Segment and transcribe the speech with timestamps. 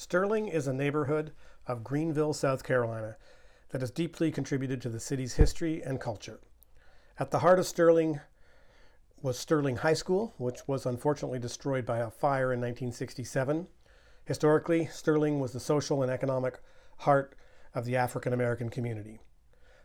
[0.00, 1.30] Sterling is a neighborhood
[1.66, 3.18] of Greenville, South Carolina,
[3.68, 6.40] that has deeply contributed to the city's history and culture.
[7.18, 8.18] At the heart of Sterling
[9.20, 13.68] was Sterling High School, which was unfortunately destroyed by a fire in 1967.
[14.24, 16.60] Historically, Sterling was the social and economic
[17.00, 17.36] heart
[17.74, 19.20] of the African American community.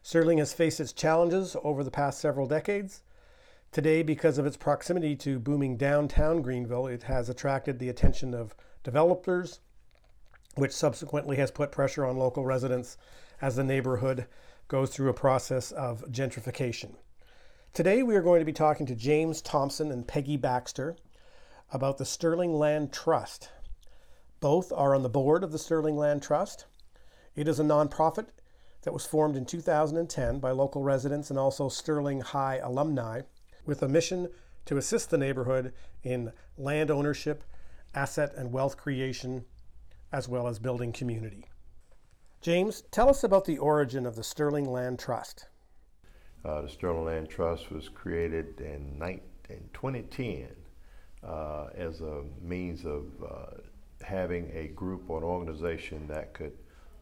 [0.02, 3.04] Sterling has faced its challenges over the past several decades.
[3.74, 8.56] Today, because of its proximity to booming downtown Greenville, it has attracted the attention of
[8.82, 9.60] developers,
[10.56, 12.98] which subsequently has put pressure on local residents
[13.42, 14.26] as the neighborhood
[14.68, 16.96] goes through a process of gentrification.
[17.74, 20.96] Today, we are going to be talking to James Thompson and Peggy Baxter
[21.72, 23.50] about the Sterling Land Trust.
[24.40, 26.66] Both are on the board of the Sterling Land Trust.
[27.36, 28.28] It is a nonprofit
[28.84, 33.22] that was formed in 2010 by local residents and also Sterling High alumni
[33.66, 34.30] with a mission
[34.66, 37.44] to assist the neighborhood in land ownership,
[37.94, 39.46] asset and wealth creation,
[40.12, 41.46] as well as building community.
[42.42, 45.48] James, tell us about the origin of the Sterling Land Trust.
[46.44, 49.02] Uh, the Sterling Land Trust was created in,
[49.50, 50.48] in 2010
[51.24, 53.62] uh, as a means of uh,
[54.04, 56.54] having a group or an organization that could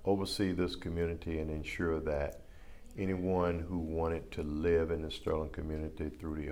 [0.06, 2.42] oversee this community and ensure that
[2.98, 6.52] anyone who wanted to live in the Sterling community through the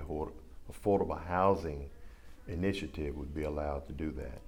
[0.70, 1.88] affordable housing
[2.48, 4.40] initiative would be allowed to do that.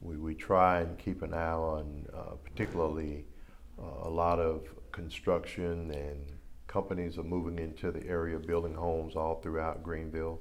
[0.00, 3.24] We, we try and keep an eye on uh, particularly
[3.80, 9.40] uh, a lot of construction and companies are moving into the area building homes all
[9.40, 10.40] throughout Greenville.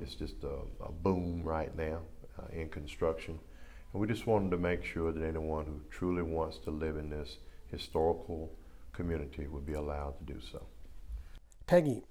[0.00, 2.00] It's just a, a boom right now
[2.38, 3.38] uh, in construction.
[3.92, 7.10] And we just wanted to make sure that anyone who truly wants to live in
[7.10, 7.38] this
[7.70, 8.52] historical
[8.92, 10.66] community would be allowed to do so.
[11.66, 12.02] Peggy,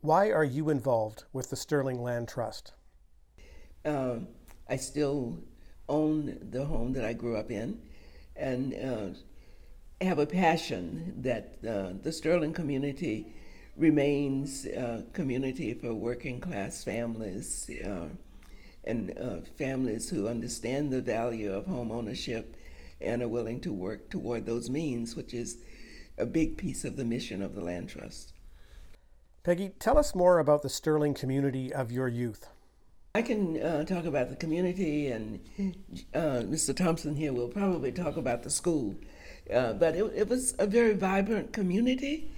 [0.00, 2.72] why are you involved with the Sterling Land Trust?
[3.84, 4.28] Um,
[4.68, 5.38] I still
[5.88, 7.80] own the home that I grew up in
[8.34, 13.26] and uh, have a passion that uh, the Sterling community
[13.76, 18.08] remains a community for working class families uh,
[18.84, 22.56] and uh, families who understand the value of home ownership
[23.00, 25.58] and are willing to work toward those means, which is
[26.16, 28.32] a big piece of the mission of the Land Trust.
[29.42, 32.48] Peggy, tell us more about the Sterling community of your youth.
[33.16, 35.40] I can uh, talk about the community, and
[36.12, 36.76] uh, Mr.
[36.76, 38.94] Thompson here will probably talk about the school.
[39.50, 42.30] Uh, but it, it, was a very vibrant community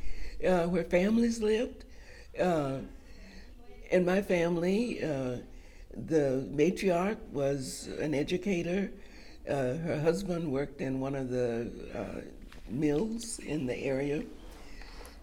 [0.46, 1.84] uh, where families lived.
[2.40, 2.78] Uh,
[3.90, 5.38] in my family, uh,
[5.96, 8.88] the matriarch was an educator.
[9.48, 11.72] her husband worked in one of the
[12.68, 14.22] mills in the area.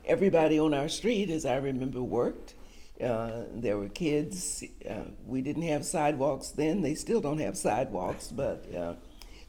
[0.06, 2.56] Everybody on our street, as I remember, worked.
[3.02, 4.64] Uh, there were kids.
[4.90, 6.82] Uh, we didn't have sidewalks then.
[6.82, 8.94] They still don't have sidewalks, but uh,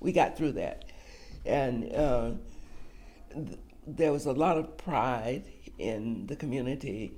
[0.00, 0.84] we got through that.
[1.44, 2.30] And uh,
[3.32, 5.44] th- there was a lot of pride
[5.78, 7.12] in the community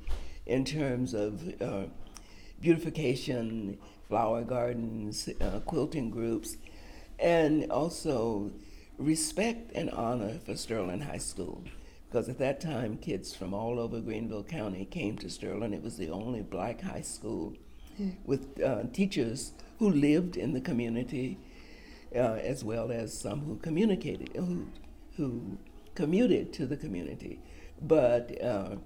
[0.44, 1.84] in terms of uh,
[2.60, 3.78] beautification,
[4.08, 5.28] flower gardens,
[5.64, 6.56] quilting groups,
[7.18, 8.50] and also
[8.98, 11.62] respect and honor for Sterling High School
[12.08, 15.74] because at that time kids from all over Greenville County came to Sterling.
[15.74, 17.54] It was the only black high school
[18.24, 21.38] with uh, teachers who lived in the community,
[22.14, 24.66] uh, as well as some who communicated, who,
[25.16, 25.58] who
[25.94, 27.40] commuted to the community,
[27.82, 28.76] but uh,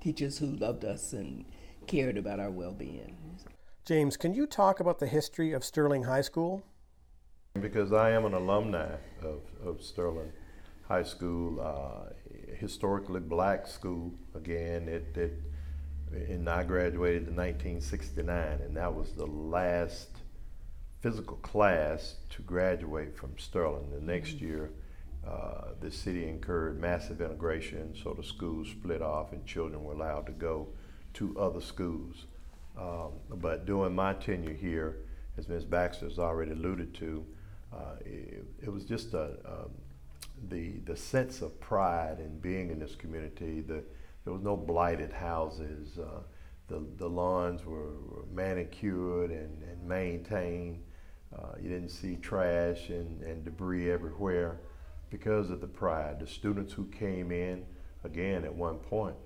[0.00, 1.44] teachers who loved us and
[1.86, 3.16] cared about our well-being.
[3.84, 6.62] James, can you talk about the history of Sterling High School?
[7.60, 10.30] Because I am an alumni of, of Sterling
[10.86, 11.60] High School.
[12.60, 14.12] Historically black school.
[14.34, 15.40] Again, it, it
[16.12, 20.08] and I graduated in 1969, and that was the last
[21.00, 23.90] physical class to graduate from Sterling.
[23.90, 24.46] The next mm-hmm.
[24.46, 24.70] year,
[25.26, 30.26] uh, the city incurred massive integration, so the schools split off, and children were allowed
[30.26, 30.68] to go
[31.14, 32.26] to other schools.
[32.78, 34.96] Um, but during my tenure here,
[35.38, 35.64] as Ms.
[35.64, 37.24] Baxter has already alluded to,
[37.72, 39.70] uh, it, it, was just a, um,
[40.48, 43.60] the the sense of pride in being in this community.
[43.60, 43.82] The,
[44.24, 45.98] there was no blighted houses.
[45.98, 46.22] Uh,
[46.68, 50.82] the the lawns were, were manicured and, and maintained.
[51.36, 54.60] Uh, you didn't see trash and, and debris everywhere
[55.10, 56.18] because of the pride.
[56.18, 57.64] The students who came in,
[58.04, 59.16] again, at one point,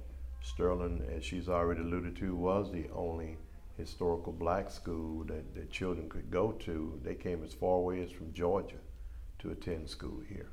[0.43, 3.39] Sterling, as she's already alluded to, was the only
[3.79, 7.01] historical black school that, that children could go to.
[7.03, 8.77] They came as far away as from Georgia
[9.41, 10.51] to attend school here.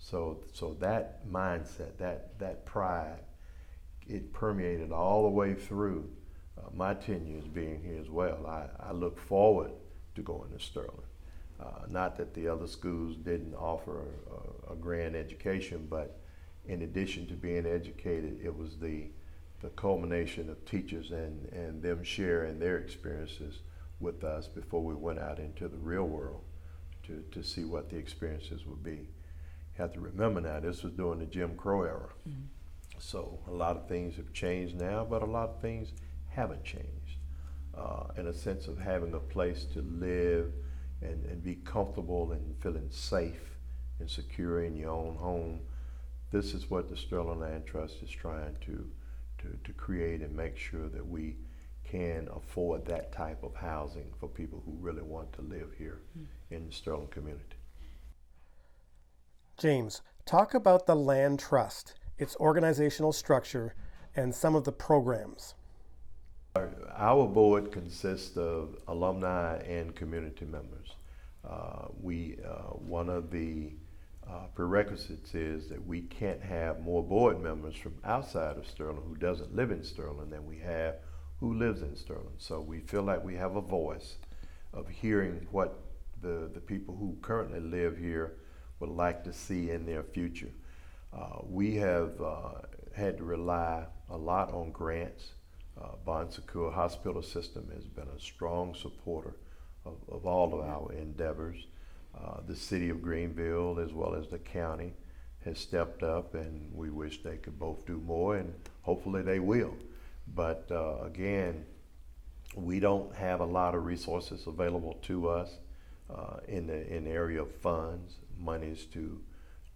[0.00, 3.20] So, so that mindset, that, that pride,
[4.08, 6.10] it permeated all the way through
[6.58, 8.46] uh, my tenure as being here as well.
[8.46, 9.70] I, I look forward
[10.16, 10.90] to going to Sterling.
[11.60, 14.06] Uh, not that the other schools didn't offer
[14.68, 16.18] a, a grand education, but
[16.66, 19.10] in addition to being educated, it was the
[19.60, 23.60] the culmination of teachers and, and them sharing their experiences
[24.00, 26.40] with us before we went out into the real world
[27.02, 29.06] to, to see what the experiences would be.
[29.76, 32.08] You have to remember now, this was during the Jim Crow era.
[32.28, 32.42] Mm-hmm.
[32.98, 35.92] So a lot of things have changed now, but a lot of things
[36.28, 37.16] haven't changed.
[37.74, 40.52] Uh, in a sense of having a place to live
[41.02, 43.56] and, and be comfortable and feeling safe
[44.00, 45.60] and secure in your own home.
[46.30, 48.86] This is what the Sterling Land Trust is trying to,
[49.38, 51.36] to, to create and make sure that we
[51.84, 56.24] can afford that type of housing for people who really want to live here mm.
[56.50, 57.56] in the Sterling community.
[59.60, 63.74] James, talk about the Land Trust, its organizational structure,
[64.16, 65.54] and some of the programs.
[66.96, 70.94] Our board consists of alumni and community members.
[71.46, 73.74] Uh, we, uh, one of the
[74.26, 79.14] uh, prerequisites is that we can't have more board members from outside of Sterling who
[79.14, 80.94] doesn't live in Sterling than we have
[81.38, 82.38] who lives in Sterling.
[82.38, 84.16] So we feel like we have a voice
[84.72, 85.80] of hearing what
[86.22, 88.36] the, the people who currently live here
[88.80, 90.50] would like to see in their future.
[91.12, 92.52] Uh, we have uh,
[92.94, 95.32] had to rely a lot on grants
[95.80, 99.36] uh, Bon Secours Hospital System has been a strong supporter
[99.84, 101.66] of, of all of our endeavors.
[102.14, 104.92] Uh, the city of Greenville, as well as the county,
[105.44, 109.74] has stepped up, and we wish they could both do more, and hopefully they will.
[110.34, 111.64] But uh, again,
[112.54, 115.50] we don't have a lot of resources available to us
[116.14, 119.20] uh, in the in the area of funds, monies to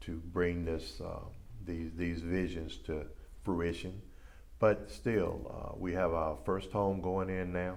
[0.01, 1.21] to bring this uh,
[1.65, 3.07] these these visions to
[3.45, 4.01] fruition.
[4.59, 7.77] But still, uh, we have our first home going in now.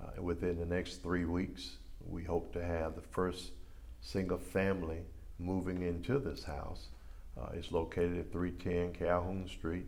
[0.00, 1.78] Uh, within the next three weeks,
[2.08, 3.52] we hope to have the first
[4.00, 5.02] single family
[5.38, 6.88] moving into this house.
[7.40, 9.86] Uh, it's located at 310 Calhoun Street.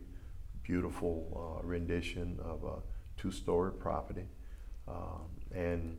[0.63, 4.25] Beautiful uh, rendition of a two-story property.
[4.87, 5.97] Um, and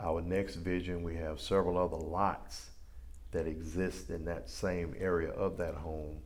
[0.00, 2.70] our next vision, we have several other lots
[3.32, 6.18] that exist in that same area of that home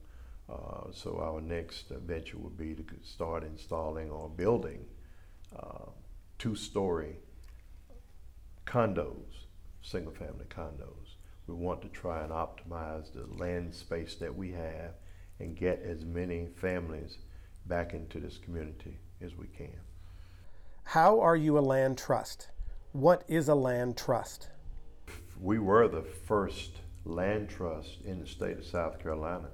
[0.52, 4.84] uh, so our next venture would be to start installing or building
[5.58, 5.86] uh,
[6.38, 7.16] two-story
[8.66, 9.46] condos,
[9.82, 11.16] single-family condos.
[11.46, 14.94] We want to try and optimize the land space that we have
[15.40, 17.18] and get as many families
[17.66, 19.80] back into this community as we can.
[20.84, 22.48] How are you a land trust?
[22.92, 24.48] What is a land trust?
[25.40, 26.72] We were the first
[27.04, 29.48] land trust in the state of South Carolina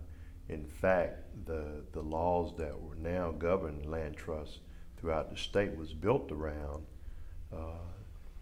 [0.49, 4.59] in fact, the, the laws that were now govern land trusts
[4.97, 6.85] throughout the state was built around
[7.53, 7.85] uh,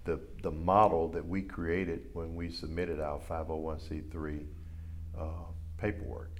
[0.04, 4.44] the, the model that we created when we submitted our 501c3
[5.18, 5.24] uh,
[5.78, 6.30] paperwork,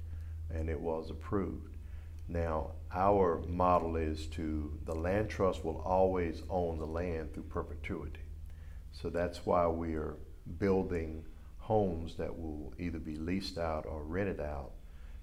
[0.49, 1.75] and it was approved.
[2.29, 8.21] Now, our model is to the land trust will always own the land through perpetuity.
[9.01, 10.15] So that's why we are
[10.57, 11.23] building
[11.59, 14.71] homes that will either be leased out or rented out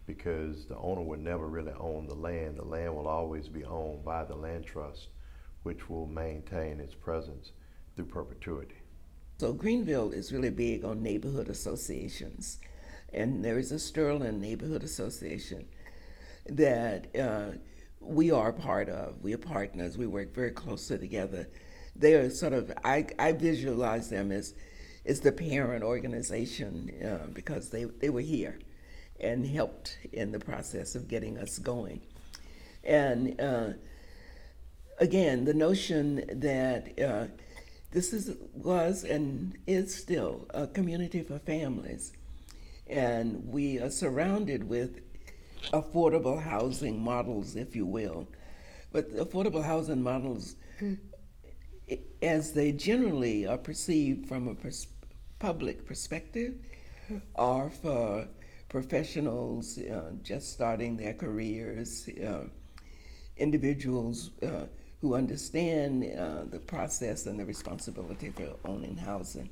[0.06, 2.58] because the owner would never really own the land.
[2.58, 5.08] The land will always be owned by the land trust,
[5.62, 7.52] which will maintain its presence
[7.96, 8.76] through perpetuity.
[9.38, 12.58] So Greenville is really big on neighborhood associations,
[13.12, 15.66] and there is a Sterling Neighborhood Association
[16.46, 17.56] that uh,
[18.00, 19.22] we are part of.
[19.22, 19.98] We are partners.
[19.98, 21.48] We work very closely together.
[21.96, 24.54] They are sort of I, I visualize them as
[25.06, 28.58] as the parent organization uh, because they they were here
[29.20, 32.00] and helped in the process of getting us going.
[32.82, 33.68] And uh,
[34.98, 37.26] again, the notion that uh,
[37.92, 42.12] this is was and is still a community for families,
[42.88, 45.00] and we are surrounded with
[45.72, 48.28] affordable housing models, if you will.
[48.92, 50.56] But affordable housing models,
[52.22, 54.86] as they generally are perceived from a pers-
[55.38, 56.54] public perspective,
[57.36, 58.26] are for
[58.68, 62.44] professionals uh, just starting their careers, uh,
[63.36, 64.66] individuals uh,
[65.00, 69.50] who understand uh, the process and the responsibility for owning housing.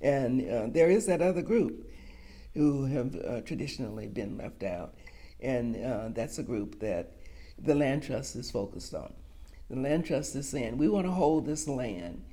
[0.00, 1.90] And uh, there is that other group
[2.54, 4.94] who have uh, traditionally been left out.
[5.40, 7.12] And that's a group that
[7.58, 9.12] the Land Trust is focused on.
[9.70, 12.24] The Land Trust is saying we want to hold this land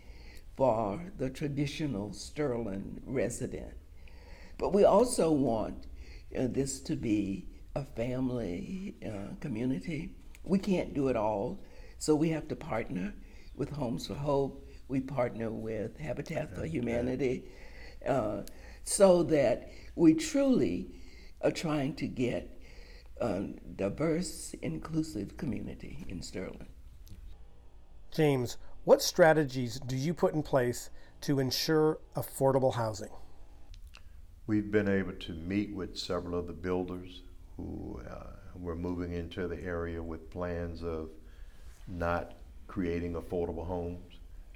[0.56, 3.76] for the traditional Sterling resident.
[4.58, 5.86] But we also want
[6.36, 10.16] uh, this to be a family uh, community.
[10.44, 11.64] We can't do it all,
[12.00, 13.14] so we have to partner
[13.56, 14.68] with Homes for Hope.
[14.88, 17.44] We partner with Habitat for Humanity,
[18.08, 18.42] uh,
[18.84, 20.88] so that we truly
[21.42, 22.60] are trying to get
[23.22, 23.44] a
[23.76, 26.70] diverse, inclusive community in Sterling.
[28.18, 30.90] James, what strategies do you put in place
[31.22, 33.12] to ensure affordable housing?
[34.48, 37.22] We've been able to meet with several of the builders
[37.58, 41.12] who uh, were moving into the area with plans of
[41.88, 42.34] not
[42.66, 44.16] creating affordable homes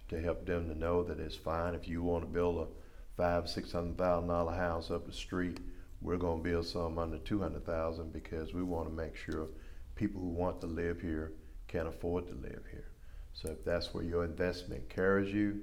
[0.10, 2.68] to help them to know that it's fine if you want to build a
[3.16, 5.60] five, six hundred thousand dollar house up the street.
[6.02, 9.50] We're going to build some under two hundred thousand because we want to make sure
[9.94, 11.34] people who want to live here
[11.68, 12.88] can afford to live here.
[13.34, 15.62] So if that's where your investment carries you,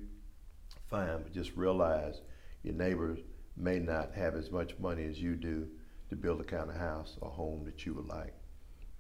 [0.89, 2.21] fine, but just realize
[2.63, 3.19] your neighbors
[3.57, 5.69] may not have as much money as you do
[6.11, 8.35] to build the kind of house or home that you would like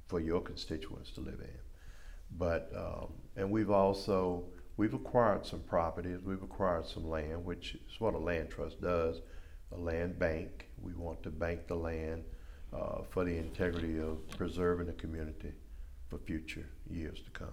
[0.06, 1.58] for your constituents to live in.
[2.36, 4.44] But um, and we've also
[4.76, 6.20] we've acquired some properties.
[6.22, 9.20] We've acquired some land, which is what a land trust does,
[9.72, 10.68] a land bank.
[10.80, 12.24] We want to bank the land
[12.72, 15.52] uh, for the integrity of preserving the community
[16.08, 17.52] for future years to come.